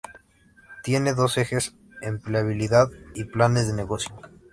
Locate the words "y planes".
3.13-3.67